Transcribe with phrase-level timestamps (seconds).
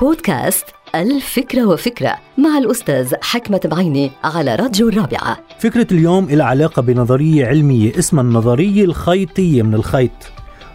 [0.00, 5.38] بودكاست الفكرة وفكرة مع الأستاذ حكمة بعيني على راديو الرابعة.
[5.58, 10.10] فكرة اليوم إلى علاقة بنظرية علمية اسمها النظرية الخيطية من الخيط.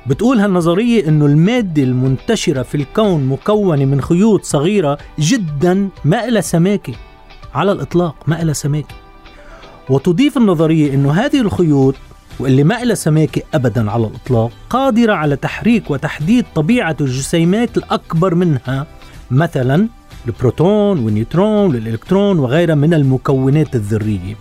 [0.07, 6.93] بتقول هالنظرية أنه المادة المنتشرة في الكون مكونة من خيوط صغيرة جدا ما إلها سماكة.
[7.53, 8.95] على الإطلاق ما إلها سماكة.
[9.89, 11.95] وتضيف النظرية أنه هذه الخيوط
[12.39, 18.87] واللي ما إلها سماكة أبدا على الإطلاق قادرة على تحريك وتحديد طبيعة الجسيمات الأكبر منها
[19.31, 19.87] مثلا
[20.27, 24.35] البروتون والنيوترون والإلكترون وغيرها من المكونات الذرية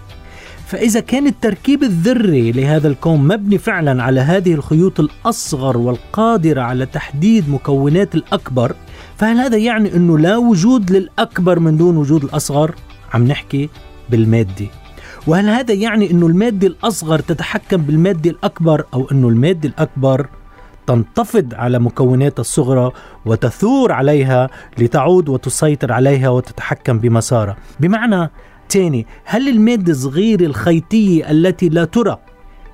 [0.67, 7.51] فإذا كان التركيب الذري لهذا الكون مبني فعلا على هذه الخيوط الأصغر والقادرة على تحديد
[7.51, 8.75] مكونات الأكبر
[9.17, 12.75] فهل هذا يعني أنه لا وجود للأكبر من دون وجود الأصغر؟
[13.15, 13.69] عم نحكي
[14.11, 14.67] بالمادة
[15.27, 20.29] وهل هذا يعني أنه المادة الأصغر تتحكم بالمادة الأكبر أو أنه المادة الأكبر
[20.89, 22.93] تنتفض على مكونات الصغرى
[23.27, 28.31] وتثور عليها لتعود وتسيطر عليها وتتحكم بمسارها بمعنى
[28.69, 32.19] تاني هل المادة الصغيرة الخيطية التي لا ترى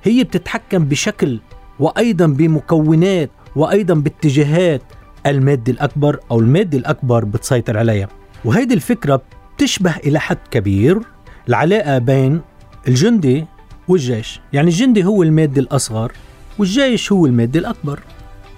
[0.03, 1.39] هي بتتحكم بشكل
[1.79, 4.81] وأيضا بمكونات وأيضا باتجاهات
[5.25, 8.07] المادة الأكبر أو المادة الأكبر بتسيطر عليها؟
[8.45, 9.21] وهيدي الفكرة
[9.55, 10.99] بتشبه إلى حد كبير
[11.49, 12.41] العلاقة بين
[12.87, 13.45] الجندي
[13.87, 14.41] والجيش.
[14.53, 16.11] يعني الجندي هو المادة الأصغر
[16.59, 17.99] والجيش هو المادة الأكبر؟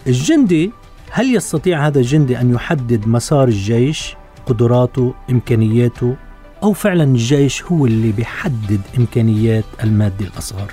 [0.08, 0.72] الجندي
[1.12, 6.16] هل يستطيع هذا الجندي أن يحدد مسار الجيش قدراته إمكانياته؟
[6.64, 10.72] أو فعلا الجيش هو اللي بيحدد إمكانيات المادة الأصغر؟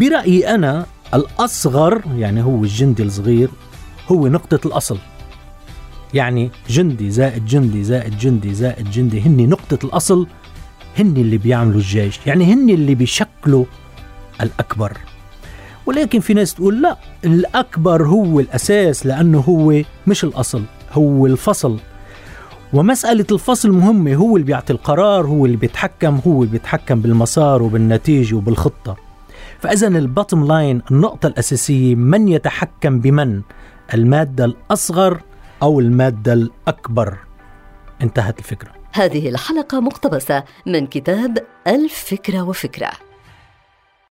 [0.00, 3.48] برأيي أنا الأصغر يعني هو الجندي الصغير
[4.08, 4.98] هو نقطة الأصل.
[6.14, 10.26] يعني جندي زائد جندي زائد جندي زائد جندي هن نقطة الأصل
[10.98, 13.64] هن اللي بيعملوا الجيش يعني هن اللي بيشكلوا
[14.42, 14.98] الأكبر.
[15.88, 21.78] ولكن في ناس تقول لا الأكبر هو الأساس لأنه هو مش الأصل هو الفصل.
[22.72, 28.34] ومسألة الفصل مهمة هو اللي بيعطي القرار هو اللي بيتحكم هو اللي بيتحكم بالمسار وبالنتيجة
[28.34, 28.96] وبالخطة.
[29.60, 33.42] فإذا الباتم لاين النقطة الأساسية من يتحكم بمن؟
[33.94, 35.20] المادة الأصغر
[35.62, 37.18] أو المادة الأكبر؟
[38.02, 38.70] انتهت الفكرة.
[38.92, 43.07] هذه الحلقة مقتبسة من كتاب الفكرة وفكرة.